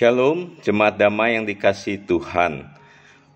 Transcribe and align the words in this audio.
Shalom, 0.00 0.56
jemaat 0.64 0.96
damai 0.96 1.36
yang 1.36 1.44
dikasih 1.44 2.08
Tuhan. 2.08 2.64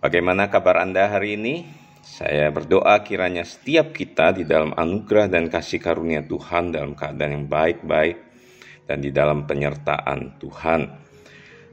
Bagaimana 0.00 0.48
kabar 0.48 0.80
Anda 0.80 1.12
hari 1.12 1.36
ini? 1.36 1.68
Saya 2.00 2.48
berdoa 2.48 3.04
kiranya 3.04 3.44
setiap 3.44 3.92
kita 3.92 4.32
di 4.32 4.48
dalam 4.48 4.72
anugerah 4.72 5.28
dan 5.28 5.52
kasih 5.52 5.76
karunia 5.76 6.24
Tuhan 6.24 6.72
dalam 6.72 6.96
keadaan 6.96 7.36
yang 7.36 7.46
baik-baik 7.52 8.16
dan 8.88 8.96
di 9.04 9.12
dalam 9.12 9.44
penyertaan 9.44 10.40
Tuhan. 10.40 10.88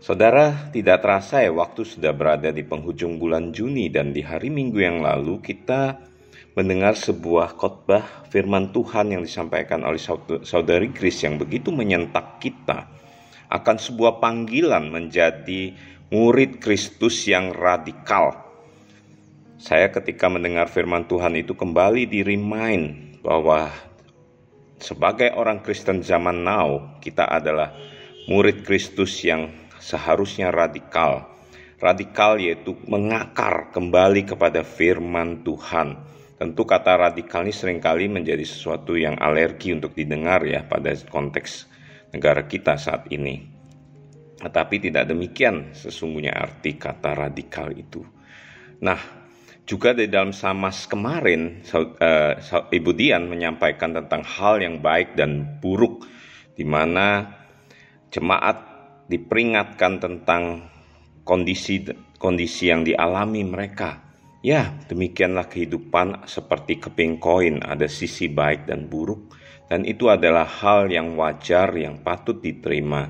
Saudara, 0.04 0.68
tidak 0.76 1.08
terasa 1.08 1.40
ya 1.40 1.56
waktu 1.56 1.88
sudah 1.88 2.12
berada 2.12 2.52
di 2.52 2.68
penghujung 2.68 3.16
bulan 3.16 3.56
Juni 3.56 3.88
dan 3.88 4.12
di 4.12 4.20
hari 4.20 4.52
Minggu 4.52 4.84
yang 4.84 5.00
lalu 5.00 5.40
kita 5.40 6.04
mendengar 6.60 7.00
sebuah 7.00 7.56
khotbah 7.56 8.28
firman 8.28 8.76
Tuhan 8.76 9.16
yang 9.16 9.24
disampaikan 9.24 9.88
oleh 9.88 10.04
saudari 10.44 10.92
Kris 10.92 11.24
yang 11.24 11.40
begitu 11.40 11.72
menyentak 11.72 12.44
kita 12.44 13.00
akan 13.52 13.76
sebuah 13.76 14.24
panggilan 14.24 14.88
menjadi 14.88 15.76
murid 16.08 16.64
Kristus 16.64 17.28
yang 17.28 17.52
radikal. 17.52 18.32
Saya 19.60 19.92
ketika 19.92 20.32
mendengar 20.32 20.72
firman 20.72 21.06
Tuhan 21.06 21.36
itu 21.38 21.54
kembali 21.54 22.08
di 22.08 22.24
remind 22.24 23.20
bahwa 23.22 23.70
sebagai 24.82 25.36
orang 25.38 25.62
Kristen 25.62 26.02
zaman 26.02 26.42
now, 26.42 26.98
kita 27.04 27.28
adalah 27.30 27.76
murid 28.26 28.66
Kristus 28.66 29.22
yang 29.22 29.52
seharusnya 29.78 30.50
radikal. 30.50 31.30
Radikal 31.78 32.42
yaitu 32.42 32.74
mengakar 32.90 33.70
kembali 33.70 34.26
kepada 34.26 34.66
firman 34.66 35.46
Tuhan. 35.46 35.98
Tentu 36.42 36.66
kata 36.66 36.98
radikal 36.98 37.46
ini 37.46 37.54
sering 37.54 37.78
kali 37.78 38.10
menjadi 38.10 38.42
sesuatu 38.42 38.98
yang 38.98 39.14
alergi 39.22 39.78
untuk 39.78 39.94
didengar 39.94 40.42
ya 40.42 40.66
pada 40.66 40.90
konteks 41.06 41.70
negara 42.12 42.46
kita 42.46 42.76
saat 42.76 43.08
ini. 43.10 43.40
Tetapi 44.42 44.76
tidak 44.82 45.10
demikian 45.10 45.72
sesungguhnya 45.72 46.34
arti 46.34 46.76
kata 46.76 47.14
radikal 47.14 47.70
itu. 47.72 48.02
Nah, 48.82 49.00
juga 49.64 49.94
di 49.94 50.10
dalam 50.10 50.34
Samas 50.34 50.90
kemarin, 50.90 51.62
uh, 51.62 52.34
Ibu 52.68 52.92
Dian 52.98 53.30
menyampaikan 53.30 53.94
tentang 53.94 54.26
hal 54.26 54.60
yang 54.60 54.82
baik 54.82 55.14
dan 55.14 55.62
buruk, 55.62 56.10
di 56.58 56.66
mana 56.66 57.30
jemaat 58.10 58.58
diperingatkan 59.06 59.94
tentang 60.02 60.44
kondisi 61.22 61.86
kondisi 62.18 62.74
yang 62.74 62.82
dialami 62.82 63.46
mereka. 63.46 64.10
Ya, 64.42 64.74
demikianlah 64.90 65.46
kehidupan 65.46 66.26
seperti 66.26 66.82
keping 66.82 67.22
koin, 67.22 67.62
ada 67.62 67.86
sisi 67.86 68.26
baik 68.26 68.66
dan 68.66 68.90
buruk 68.90 69.38
dan 69.72 69.88
itu 69.88 70.12
adalah 70.12 70.44
hal 70.44 70.92
yang 70.92 71.16
wajar 71.16 71.72
yang 71.80 72.04
patut 72.04 72.44
diterima 72.44 73.08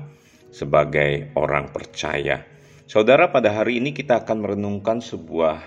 sebagai 0.54 1.34
orang 1.34 1.74
percaya. 1.74 2.46
Saudara, 2.86 3.34
pada 3.34 3.50
hari 3.50 3.82
ini 3.82 3.90
kita 3.90 4.22
akan 4.22 4.46
merenungkan 4.46 5.02
sebuah 5.02 5.58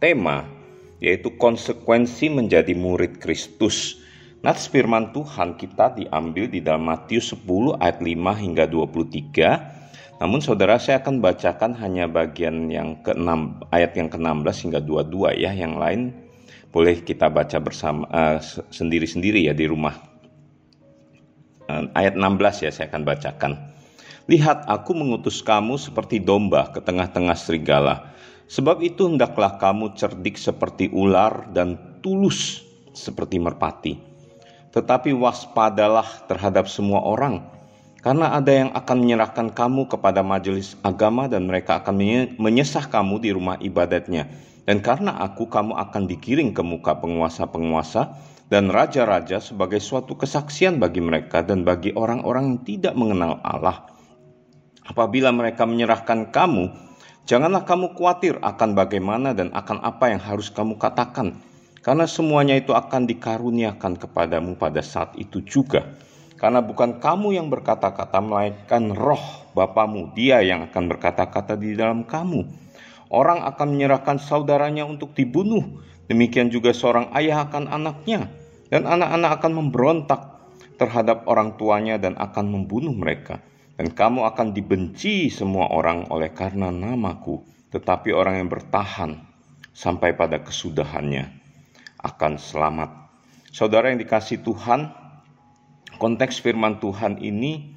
tema 0.00 0.48
yaitu 0.96 1.36
konsekuensi 1.36 2.32
menjadi 2.32 2.72
murid 2.72 3.20
Kristus. 3.20 4.00
Nats 4.40 4.64
firman 4.64 5.12
Tuhan 5.12 5.60
kita 5.60 6.00
diambil 6.00 6.48
di 6.48 6.64
dalam 6.64 6.88
Matius 6.88 7.36
10 7.36 7.76
ayat 7.76 8.00
5 8.00 8.08
hingga 8.40 8.64
23. 8.64 10.24
Namun 10.24 10.40
saudara 10.40 10.80
saya 10.80 11.04
akan 11.04 11.20
bacakan 11.20 11.76
hanya 11.76 12.08
bagian 12.08 12.72
yang 12.72 12.96
ke-6 13.04 13.60
ayat 13.68 13.92
yang 13.92 14.08
ke-16 14.08 14.56
hingga 14.64 14.80
22 14.80 15.36
ya, 15.36 15.52
yang 15.52 15.76
lain 15.76 16.16
boleh 16.72 17.04
kita 17.04 17.28
baca 17.28 17.60
bersama 17.60 18.08
uh, 18.08 18.40
sendiri-sendiri 18.72 19.44
ya 19.44 19.52
di 19.52 19.68
rumah. 19.68 20.10
Eh, 21.70 21.82
ayat 21.94 22.18
16 22.18 22.66
ya 22.66 22.70
saya 22.74 22.86
akan 22.90 23.02
bacakan. 23.06 23.52
Lihat 24.26 24.66
aku 24.66 24.94
mengutus 24.94 25.42
kamu 25.42 25.78
seperti 25.78 26.22
domba 26.22 26.70
ke 26.70 26.82
tengah-tengah 26.82 27.34
serigala. 27.38 28.10
Sebab 28.50 28.82
itu 28.82 29.06
hendaklah 29.06 29.58
kamu 29.62 29.94
cerdik 29.94 30.34
seperti 30.34 30.90
ular 30.90 31.46
dan 31.54 31.78
tulus 32.02 32.66
seperti 32.90 33.38
merpati. 33.38 33.94
Tetapi 34.74 35.14
waspadalah 35.14 36.26
terhadap 36.26 36.66
semua 36.66 37.02
orang, 37.02 37.42
karena 38.02 38.34
ada 38.34 38.50
yang 38.50 38.70
akan 38.74 38.96
menyerahkan 39.02 39.48
kamu 39.50 39.86
kepada 39.90 40.22
majelis 40.22 40.78
agama 40.82 41.26
dan 41.26 41.46
mereka 41.46 41.82
akan 41.82 41.94
menyesah 42.38 42.86
kamu 42.86 43.22
di 43.22 43.30
rumah 43.34 43.58
ibadatnya. 43.62 44.30
Dan 44.66 44.78
karena 44.82 45.18
aku 45.18 45.50
kamu 45.50 45.74
akan 45.74 46.06
digiring 46.06 46.54
ke 46.54 46.62
muka 46.62 46.94
penguasa-penguasa 46.98 48.14
dan 48.50 48.66
raja-raja 48.68 49.38
sebagai 49.38 49.78
suatu 49.78 50.18
kesaksian 50.18 50.82
bagi 50.82 50.98
mereka 50.98 51.40
dan 51.46 51.62
bagi 51.62 51.94
orang-orang 51.94 52.58
yang 52.58 52.60
tidak 52.66 52.94
mengenal 52.98 53.38
Allah. 53.46 53.86
Apabila 54.82 55.30
mereka 55.30 55.70
menyerahkan 55.70 56.34
kamu, 56.34 56.74
janganlah 57.30 57.62
kamu 57.62 57.94
khawatir 57.94 58.42
akan 58.42 58.74
bagaimana 58.74 59.30
dan 59.38 59.54
akan 59.54 59.78
apa 59.86 60.10
yang 60.10 60.18
harus 60.18 60.50
kamu 60.50 60.82
katakan, 60.82 61.38
karena 61.86 62.10
semuanya 62.10 62.58
itu 62.58 62.74
akan 62.74 63.06
dikaruniakan 63.06 63.94
kepadamu 63.94 64.58
pada 64.58 64.82
saat 64.82 65.14
itu 65.14 65.38
juga. 65.46 65.86
Karena 66.34 66.58
bukan 66.58 66.98
kamu 66.98 67.36
yang 67.36 67.52
berkata-kata, 67.52 68.18
melainkan 68.18 68.96
roh 68.96 69.46
Bapamu, 69.52 70.10
dia 70.16 70.40
yang 70.40 70.66
akan 70.72 70.88
berkata-kata 70.90 71.54
di 71.54 71.76
dalam 71.76 72.02
kamu. 72.02 72.48
Orang 73.12 73.44
akan 73.44 73.76
menyerahkan 73.76 74.16
saudaranya 74.16 74.88
untuk 74.88 75.12
dibunuh, 75.12 75.84
demikian 76.10 76.50
juga 76.50 76.74
seorang 76.74 77.14
ayah 77.14 77.46
akan 77.46 77.70
anaknya, 77.70 78.26
dan 78.66 78.82
anak-anak 78.90 79.38
akan 79.38 79.52
memberontak 79.54 80.20
terhadap 80.74 81.30
orang 81.30 81.54
tuanya 81.54 82.02
dan 82.02 82.18
akan 82.18 82.50
membunuh 82.50 82.90
mereka. 82.90 83.38
Dan 83.78 83.94
kamu 83.96 84.28
akan 84.28 84.52
dibenci 84.52 85.32
semua 85.32 85.72
orang 85.72 86.10
oleh 86.12 86.34
karena 86.34 86.68
namaku. 86.68 87.40
Tetapi 87.72 88.12
orang 88.12 88.42
yang 88.42 88.48
bertahan 88.52 89.16
sampai 89.72 90.12
pada 90.12 90.42
kesudahannya 90.42 91.32
akan 92.02 92.36
selamat. 92.36 92.90
Saudara 93.48 93.88
yang 93.88 93.96
dikasih 94.02 94.44
Tuhan, 94.44 94.92
konteks 95.96 96.44
firman 96.44 96.76
Tuhan 96.76 97.24
ini 97.24 97.72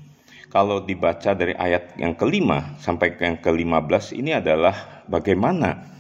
kalau 0.52 0.84
dibaca 0.84 1.32
dari 1.34 1.56
ayat 1.56 1.96
yang 1.96 2.20
kelima 2.20 2.76
sampai 2.84 3.16
yang 3.18 3.40
kelima 3.40 3.80
belas 3.80 4.12
ini 4.12 4.36
adalah 4.36 5.04
bagaimana 5.08 5.93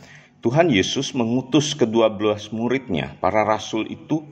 Tuhan 0.43 0.67
Yesus 0.67 1.15
mengutus 1.15 1.71
kedua 1.71 2.11
belas 2.11 2.51
muridnya, 2.51 3.15
para 3.23 3.47
rasul 3.47 3.87
itu 3.87 4.27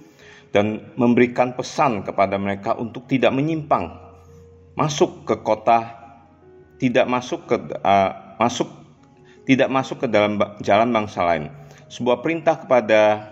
dan 0.52 0.92
memberikan 1.00 1.56
pesan 1.56 2.04
kepada 2.04 2.36
mereka 2.36 2.76
untuk 2.76 3.08
tidak 3.08 3.32
menyimpang. 3.32 3.96
Masuk 4.76 5.24
ke 5.24 5.40
kota 5.40 5.96
tidak 6.84 7.08
masuk 7.08 7.48
ke 7.48 7.56
uh, 7.80 8.36
masuk 8.36 8.68
tidak 9.48 9.72
masuk 9.72 10.04
ke 10.04 10.08
dalam 10.12 10.36
jalan 10.60 10.92
bangsa 10.92 11.24
lain. 11.24 11.48
Sebuah 11.88 12.20
perintah 12.20 12.60
kepada 12.60 13.32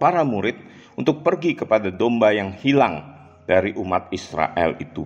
para 0.00 0.24
murid 0.24 0.56
untuk 0.96 1.20
pergi 1.20 1.52
kepada 1.52 1.92
domba 1.92 2.32
yang 2.32 2.56
hilang 2.56 3.04
dari 3.44 3.76
umat 3.76 4.08
Israel 4.16 4.80
itu. 4.80 5.04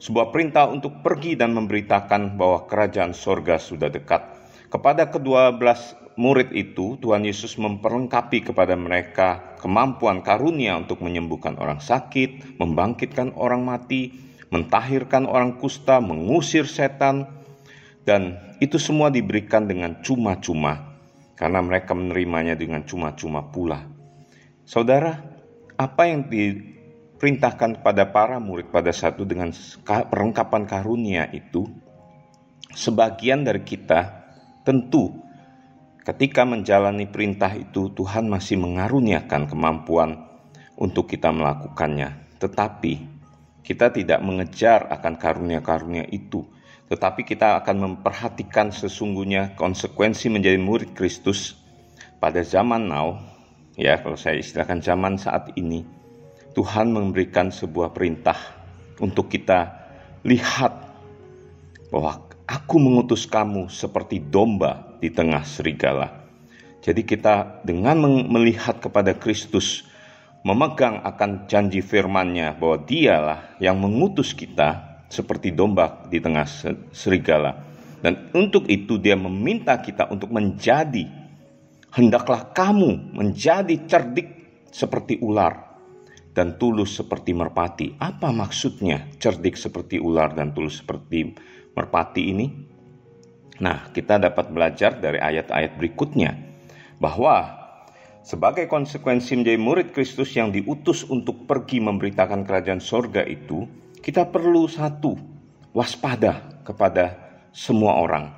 Sebuah 0.00 0.32
perintah 0.32 0.72
untuk 0.72 1.04
pergi 1.04 1.36
dan 1.36 1.52
memberitakan 1.52 2.40
bahwa 2.40 2.64
kerajaan 2.64 3.12
sorga 3.12 3.60
sudah 3.60 3.92
dekat 3.92 4.36
kepada 4.72 5.08
kedua 5.10 5.54
belas 5.54 5.94
murid 6.16 6.50
itu, 6.56 6.96
Tuhan 6.98 7.28
Yesus 7.28 7.60
memperlengkapi 7.60 8.50
kepada 8.50 8.72
mereka 8.74 9.56
kemampuan 9.60 10.24
karunia 10.24 10.74
untuk 10.80 11.04
menyembuhkan 11.04 11.60
orang 11.60 11.78
sakit, 11.78 12.56
membangkitkan 12.56 13.36
orang 13.36 13.62
mati, 13.62 14.16
mentahirkan 14.48 15.28
orang 15.28 15.60
kusta, 15.60 16.00
mengusir 16.00 16.64
setan, 16.64 17.28
dan 18.08 18.40
itu 18.62 18.80
semua 18.80 19.12
diberikan 19.12 19.68
dengan 19.68 20.00
cuma-cuma 20.00 20.96
karena 21.36 21.60
mereka 21.60 21.92
menerimanya 21.92 22.56
dengan 22.56 22.80
cuma-cuma 22.88 23.44
pula. 23.52 23.84
Saudara, 24.64 25.20
apa 25.76 26.08
yang 26.08 26.24
diperintahkan 26.32 27.84
kepada 27.84 28.08
para 28.08 28.40
murid 28.40 28.72
pada 28.72 28.88
satu 28.88 29.28
dengan 29.28 29.52
perlengkapan 29.84 30.64
karunia 30.64 31.28
itu, 31.36 31.68
sebagian 32.72 33.44
dari 33.44 33.60
kita 33.60 34.15
Tentu, 34.66 35.14
ketika 36.02 36.42
menjalani 36.42 37.06
perintah 37.06 37.54
itu, 37.54 37.86
Tuhan 37.94 38.26
masih 38.26 38.58
mengaruniakan 38.58 39.46
kemampuan 39.46 40.26
untuk 40.74 41.06
kita 41.06 41.30
melakukannya, 41.30 42.34
tetapi 42.42 43.06
kita 43.62 43.94
tidak 43.94 44.18
mengejar 44.26 44.90
akan 44.90 45.22
karunia-karunia 45.22 46.10
itu, 46.10 46.42
tetapi 46.90 47.22
kita 47.22 47.62
akan 47.62 47.76
memperhatikan 47.78 48.74
sesungguhnya 48.74 49.54
konsekuensi 49.54 50.34
menjadi 50.34 50.58
murid 50.58 50.98
Kristus 50.98 51.54
pada 52.18 52.42
zaman 52.42 52.90
now, 52.90 53.22
ya, 53.78 54.02
kalau 54.02 54.18
saya 54.18 54.42
istilahkan 54.42 54.82
zaman 54.82 55.14
saat 55.14 55.54
ini. 55.54 55.86
Tuhan 56.58 56.90
memberikan 56.90 57.54
sebuah 57.54 57.94
perintah 57.94 58.34
untuk 58.98 59.30
kita 59.30 59.86
lihat 60.26 60.74
bahwa 61.94 62.25
Aku 62.46 62.78
mengutus 62.78 63.26
kamu 63.26 63.66
seperti 63.66 64.22
domba 64.22 64.94
di 65.02 65.10
tengah 65.10 65.42
serigala. 65.42 66.22
Jadi 66.78 67.02
kita 67.02 67.66
dengan 67.66 67.98
melihat 68.30 68.78
kepada 68.78 69.18
Kristus, 69.18 69.82
memegang 70.46 71.02
akan 71.02 71.50
janji 71.50 71.82
firman-Nya 71.82 72.54
bahwa 72.54 72.86
dialah 72.86 73.58
yang 73.58 73.82
mengutus 73.82 74.30
kita 74.30 75.02
seperti 75.10 75.50
domba 75.50 76.06
di 76.06 76.22
tengah 76.22 76.46
serigala. 76.94 77.66
Dan 77.98 78.30
untuk 78.30 78.70
itu 78.70 78.94
dia 79.02 79.18
meminta 79.18 79.74
kita 79.82 80.06
untuk 80.06 80.30
menjadi 80.30 81.02
hendaklah 81.98 82.54
kamu 82.54 83.10
menjadi 83.10 83.74
cerdik 83.90 84.28
seperti 84.70 85.18
ular 85.18 85.66
dan 86.30 86.60
tulus 86.60 86.94
seperti 86.94 87.34
merpati. 87.34 87.98
Apa 87.98 88.30
maksudnya 88.30 89.10
cerdik 89.18 89.58
seperti 89.58 89.98
ular 89.98 90.36
dan 90.36 90.54
tulus 90.54 90.84
seperti 90.84 91.34
merpati 91.76 92.32
ini? 92.32 92.46
Nah, 93.60 93.92
kita 93.92 94.16
dapat 94.16 94.48
belajar 94.48 94.96
dari 94.96 95.20
ayat-ayat 95.20 95.76
berikutnya 95.76 96.36
bahwa 96.96 97.56
sebagai 98.26 98.66
konsekuensi 98.66 99.38
menjadi 99.38 99.60
murid 99.60 99.88
Kristus 99.94 100.34
yang 100.34 100.50
diutus 100.50 101.06
untuk 101.06 101.46
pergi 101.46 101.78
memberitakan 101.78 102.42
kerajaan 102.42 102.82
sorga 102.82 103.22
itu, 103.22 103.68
kita 104.02 104.26
perlu 104.26 104.66
satu, 104.66 105.14
waspada 105.70 106.60
kepada 106.66 107.14
semua 107.54 108.02
orang. 108.02 108.34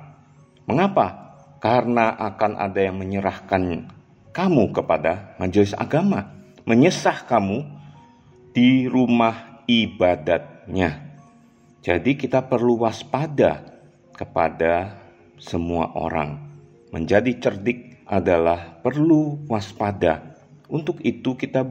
Mengapa? 0.69 1.33
Karena 1.59 2.15
akan 2.15 2.55
ada 2.55 2.79
yang 2.79 3.01
menyerahkan 3.01 3.89
kamu 4.31 4.71
kepada 4.71 5.35
majelis 5.41 5.73
agama, 5.75 6.31
menyesah 6.63 7.25
kamu 7.25 7.65
di 8.53 8.85
rumah 8.85 9.65
ibadatnya. 9.65 11.08
Jadi 11.79 12.19
kita 12.19 12.43
perlu 12.43 12.83
waspada 12.83 13.63
kepada 14.11 14.99
semua 15.39 15.95
orang. 15.95 16.51
Menjadi 16.91 17.39
cerdik 17.39 18.03
adalah 18.03 18.83
perlu 18.83 19.47
waspada. 19.47 20.35
Untuk 20.67 20.99
itu 21.07 21.39
kita 21.39 21.63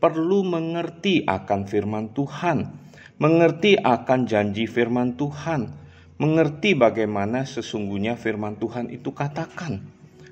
perlu 0.00 0.38
mengerti 0.48 1.28
akan 1.28 1.68
firman 1.68 2.16
Tuhan, 2.16 2.72
mengerti 3.20 3.76
akan 3.76 4.24
janji 4.24 4.64
firman 4.64 5.20
Tuhan, 5.20 5.76
mengerti 6.16 6.72
bagaimana 6.72 7.44
sesungguhnya 7.44 8.16
firman 8.16 8.56
Tuhan 8.56 8.88
itu 8.88 9.12
katakan. 9.12 9.84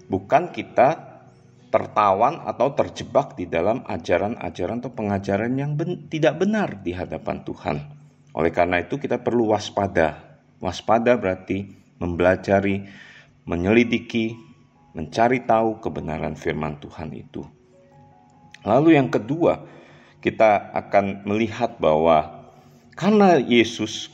Bukan 0.09 0.57
kita 0.57 1.21
tertawan 1.69 2.49
atau 2.49 2.73
terjebak 2.73 3.37
di 3.37 3.45
dalam 3.45 3.85
ajaran-ajaran 3.85 4.81
atau 4.81 4.93
pengajaran 4.95 5.53
yang 5.53 5.77
ben 5.77 6.09
tidak 6.09 6.41
benar 6.41 6.81
di 6.81 6.97
hadapan 6.97 7.45
Tuhan. 7.45 8.06
Oleh 8.37 8.53
karena 8.53 8.85
itu 8.85 9.01
kita 9.01 9.25
perlu 9.25 9.57
waspada. 9.57 10.37
Waspada 10.61 11.17
berarti 11.17 11.73
mempelajari, 11.97 12.85
menyelidiki, 13.49 14.37
mencari 14.93 15.45
tahu 15.49 15.81
kebenaran 15.81 16.37
firman 16.37 16.77
Tuhan 16.77 17.17
itu. 17.17 17.41
Lalu 18.69 19.01
yang 19.01 19.09
kedua, 19.09 19.65
kita 20.21 20.69
akan 20.77 21.25
melihat 21.25 21.81
bahwa 21.81 22.49
karena 22.93 23.41
Yesus 23.41 24.13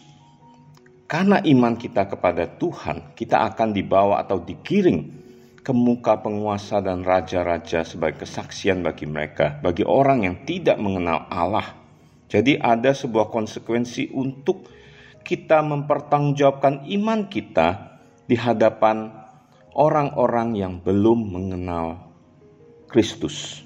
karena 1.13 1.45
iman 1.45 1.77
kita 1.77 2.09
kepada 2.09 2.49
Tuhan, 2.57 3.13
kita 3.13 3.53
akan 3.53 3.77
dibawa 3.77 4.25
atau 4.25 4.41
digiring 4.41 5.13
ke 5.61 5.71
muka 5.77 6.19
penguasa 6.25 6.81
dan 6.81 7.05
raja-raja 7.05 7.85
sebagai 7.85 8.25
kesaksian 8.25 8.81
bagi 8.81 9.05
mereka, 9.05 9.61
bagi 9.61 9.85
orang 9.85 10.25
yang 10.25 10.37
tidak 10.49 10.81
mengenal 10.81 11.29
Allah. 11.29 11.81
Jadi 12.32 12.56
ada 12.56 12.96
sebuah 12.96 13.29
konsekuensi 13.29 14.08
untuk 14.17 14.64
kita 15.20 15.61
mempertanggungjawabkan 15.61 16.88
iman 16.88 17.29
kita 17.29 18.00
di 18.25 18.40
hadapan 18.40 19.12
orang-orang 19.76 20.56
yang 20.56 20.75
belum 20.81 21.29
mengenal 21.29 22.08
Kristus. 22.88 23.61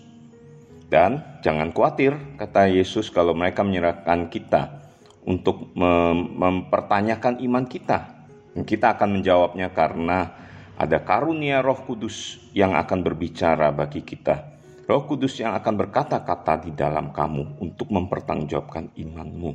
Dan 0.91 1.39
jangan 1.47 1.71
khawatir, 1.71 2.19
kata 2.35 2.67
Yesus, 2.67 3.07
kalau 3.15 3.39
mereka 3.39 3.63
menyerahkan 3.63 4.27
kita 4.27 4.83
untuk 5.23 5.71
mem 5.79 6.35
mempertanyakan 6.35 7.39
iman 7.47 7.71
kita. 7.71 8.19
Kita 8.57 8.99
akan 8.99 9.21
menjawabnya 9.21 9.71
karena 9.71 10.33
ada 10.75 10.99
karunia 11.07 11.63
Roh 11.63 11.87
Kudus 11.87 12.41
yang 12.51 12.75
akan 12.75 13.05
berbicara 13.05 13.71
bagi 13.71 14.03
kita. 14.03 14.56
Roh 14.87 15.03
Kudus 15.07 15.35
yang 15.43 15.55
akan 15.59 15.75
berkata-kata 15.83 16.63
di 16.63 16.71
dalam 16.75 17.11
kamu 17.11 17.59
untuk 17.59 17.91
mempertanggungjawabkan 17.91 18.95
imanmu. 18.95 19.51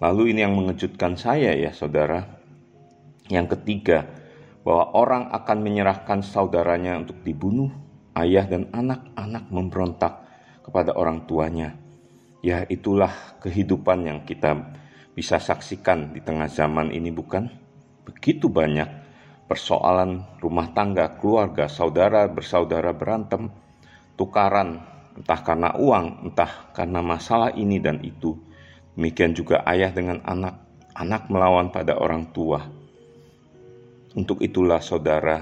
Lalu 0.00 0.32
ini 0.32 0.40
yang 0.40 0.56
mengejutkan 0.56 1.16
saya 1.20 1.52
ya 1.52 1.76
saudara. 1.76 2.24
Yang 3.28 3.60
ketiga, 3.60 4.08
bahwa 4.64 4.96
orang 4.96 5.24
akan 5.28 5.58
menyerahkan 5.60 6.24
saudaranya 6.24 6.96
untuk 6.98 7.20
dibunuh, 7.20 7.68
ayah 8.16 8.48
dan 8.48 8.72
anak-anak 8.72 9.44
memberontak 9.52 10.24
kepada 10.64 10.96
orang 10.96 11.28
tuanya 11.28 11.76
Ya, 12.40 12.64
itulah 12.72 13.36
kehidupan 13.44 14.08
yang 14.08 14.24
kita 14.24 14.56
bisa 15.12 15.36
saksikan 15.36 16.16
di 16.16 16.24
tengah 16.24 16.48
zaman 16.48 16.88
ini, 16.88 17.12
bukan? 17.12 17.52
Begitu 18.08 18.48
banyak 18.48 18.88
persoalan 19.44 20.24
rumah 20.40 20.72
tangga, 20.72 21.20
keluarga, 21.20 21.68
saudara 21.68 22.24
bersaudara 22.32 22.96
berantem, 22.96 23.52
tukaran, 24.20 24.84
entah 25.16 25.40
karena 25.40 25.72
uang, 25.80 26.28
entah 26.28 26.68
karena 26.76 27.00
masalah 27.00 27.56
ini 27.56 27.80
dan 27.80 28.04
itu. 28.04 28.36
Demikian 28.92 29.32
juga 29.32 29.64
ayah 29.64 29.88
dengan 29.88 30.20
anak, 30.28 30.60
anak 30.92 31.32
melawan 31.32 31.72
pada 31.72 31.96
orang 31.96 32.28
tua. 32.36 32.60
Untuk 34.12 34.44
itulah 34.44 34.84
saudara, 34.84 35.40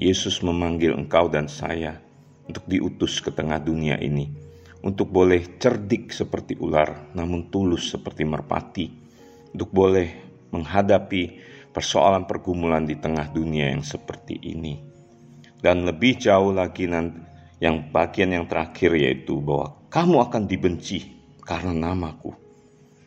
Yesus 0.00 0.40
memanggil 0.40 0.96
engkau 0.96 1.28
dan 1.28 1.44
saya 1.44 2.00
untuk 2.48 2.64
diutus 2.64 3.20
ke 3.20 3.28
tengah 3.28 3.60
dunia 3.60 4.00
ini 4.00 4.50
untuk 4.80 5.12
boleh 5.12 5.60
cerdik 5.60 6.12
seperti 6.12 6.56
ular, 6.56 7.12
namun 7.12 7.52
tulus 7.52 7.92
seperti 7.92 8.24
merpati, 8.24 8.86
untuk 9.52 9.70
boleh 9.72 10.08
menghadapi 10.50 11.22
persoalan 11.70 12.24
pergumulan 12.24 12.88
di 12.88 12.96
tengah 12.96 13.28
dunia 13.30 13.70
yang 13.70 13.84
seperti 13.84 14.40
ini. 14.40 14.80
Dan 15.60 15.84
lebih 15.84 16.16
jauh 16.16 16.56
lagi 16.56 16.88
yang 17.60 17.92
bagian 17.92 18.32
yang 18.32 18.48
terakhir 18.48 18.96
yaitu 18.96 19.38
bahwa 19.38 19.76
kamu 19.92 20.16
akan 20.24 20.42
dibenci 20.48 21.12
karena 21.44 21.76
namaku. 21.76 22.32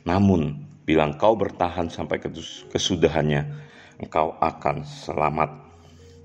Namun, 0.06 0.62
bila 0.86 1.10
engkau 1.10 1.34
bertahan 1.34 1.90
sampai 1.90 2.22
kesudahannya, 2.70 3.50
engkau 3.98 4.38
akan 4.38 4.86
selamat. 4.86 5.50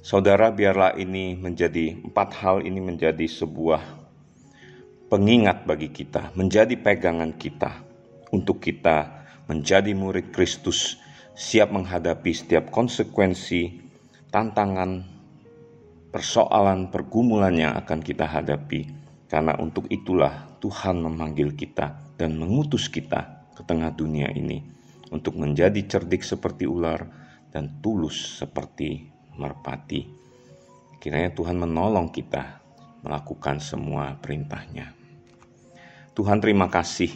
Saudara, 0.05 0.53
biarlah 0.53 0.95
ini 1.01 1.35
menjadi 1.35 1.99
empat 2.05 2.29
hal 2.39 2.63
ini 2.63 2.79
menjadi 2.79 3.27
sebuah 3.27 3.81
pengingat 5.09 5.65
bagi 5.65 5.89
kita, 5.89 6.37
menjadi 6.37 6.75
pegangan 6.77 7.33
kita 7.35 7.89
untuk 8.33 8.61
kita 8.61 9.19
menjadi 9.49 9.97
murid 9.97 10.31
Kristus, 10.31 11.01
siap 11.33 11.73
menghadapi 11.73 12.31
setiap 12.37 12.69
konsekuensi, 12.69 13.81
tantangan, 14.29 15.18
persoalan, 16.09 16.89
pergumulan 16.89 17.55
yang 17.55 17.73
akan 17.77 18.01
kita 18.01 18.25
hadapi. 18.25 18.89
Karena 19.29 19.53
untuk 19.61 19.85
itulah 19.93 20.49
Tuhan 20.59 21.05
memanggil 21.05 21.53
kita 21.53 22.17
dan 22.17 22.41
mengutus 22.41 22.89
kita 22.89 23.45
ke 23.53 23.61
tengah 23.63 23.93
dunia 23.93 24.33
ini 24.33 24.65
untuk 25.13 25.37
menjadi 25.37 25.77
cerdik 25.85 26.25
seperti 26.25 26.65
ular 26.65 27.05
dan 27.53 27.81
tulus 27.85 28.41
seperti 28.41 29.05
merpati. 29.37 30.09
Kiranya 30.99 31.31
Tuhan 31.37 31.61
menolong 31.61 32.09
kita 32.09 32.65
melakukan 33.05 33.61
semua 33.61 34.17
perintahnya. 34.19 34.97
Tuhan 36.17 36.43
terima 36.43 36.67
kasih. 36.67 37.15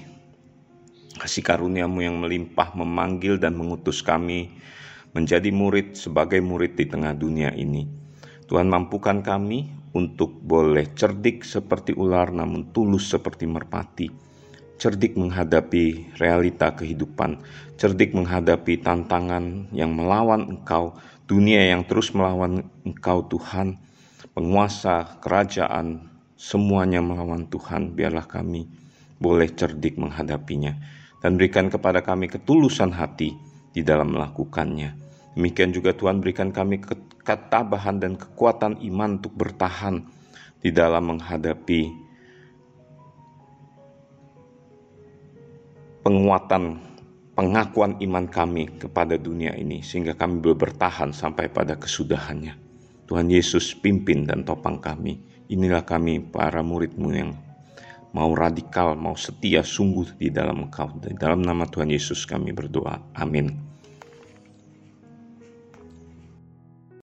Kasih 1.19 1.43
karuniamu 1.43 2.01
yang 2.05 2.21
melimpah 2.21 2.77
memanggil 2.77 3.37
dan 3.41 3.57
mengutus 3.57 4.01
kami 4.05 4.53
menjadi 5.13 5.49
murid 5.53 5.99
sebagai 5.99 6.41
murid 6.41 6.77
di 6.77 6.89
tengah 6.89 7.13
dunia 7.13 7.53
ini. 7.53 8.02
Tuhan 8.53 8.69
mampukan 8.69 9.25
kami 9.25 9.73
untuk 9.97 10.37
boleh 10.45 10.93
cerdik 10.93 11.41
seperti 11.41 11.97
ular 11.97 12.29
namun 12.37 12.69
tulus 12.69 13.09
seperti 13.09 13.49
merpati. 13.49 14.13
Cerdik 14.77 15.17
menghadapi 15.17 16.13
realita 16.21 16.77
kehidupan, 16.77 17.41
cerdik 17.81 18.13
menghadapi 18.13 18.77
tantangan 18.85 19.73
yang 19.73 19.97
melawan 19.97 20.53
engkau, 20.53 20.93
dunia 21.25 21.65
yang 21.65 21.89
terus 21.89 22.13
melawan 22.13 22.69
engkau 22.85 23.25
Tuhan, 23.25 23.81
penguasa, 24.37 25.17
kerajaan, 25.25 26.13
semuanya 26.37 27.01
melawan 27.01 27.49
Tuhan. 27.49 27.97
Biarlah 27.97 28.29
kami 28.29 28.69
boleh 29.17 29.49
cerdik 29.49 29.97
menghadapinya, 29.97 30.77
dan 31.25 31.41
berikan 31.41 31.73
kepada 31.73 32.05
kami 32.05 32.29
ketulusan 32.29 32.93
hati 32.93 33.33
di 33.73 33.81
dalam 33.81 34.13
melakukannya. 34.13 35.12
Demikian 35.33 35.73
juga 35.73 35.97
Tuhan 35.97 36.21
berikan 36.21 36.53
kami 36.53 36.81
ketabahan 37.25 37.97
dan 37.97 38.21
kekuatan 38.21 38.85
iman 38.85 39.17
untuk 39.17 39.33
bertahan 39.33 40.05
di 40.61 40.69
dalam 40.69 41.17
menghadapi 41.17 41.89
penguatan 46.05 46.83
pengakuan 47.33 47.97
iman 48.05 48.29
kami 48.29 48.69
kepada 48.77 49.17
dunia 49.17 49.57
ini 49.57 49.81
sehingga 49.81 50.13
kami 50.13 50.45
boleh 50.45 50.69
bertahan 50.69 51.17
sampai 51.17 51.49
pada 51.49 51.81
kesudahannya. 51.81 52.55
Tuhan 53.09 53.29
Yesus 53.33 53.73
pimpin 53.77 54.29
dan 54.29 54.45
topang 54.45 54.79
kami. 54.79 55.21
Inilah 55.53 55.85
kami 55.85 56.21
para 56.33 56.65
muridmu 56.65 57.09
yang 57.13 57.37
mau 58.13 58.33
radikal, 58.33 58.97
mau 58.97 59.17
setia 59.17 59.65
sungguh 59.65 60.17
di 60.17 60.29
dalam 60.33 60.69
engkau. 60.69 60.93
Di 61.01 61.17
dalam 61.17 61.45
nama 61.45 61.65
Tuhan 61.69 61.93
Yesus 61.93 62.25
kami 62.29 62.53
berdoa. 62.57 63.01
Amin. 63.17 63.72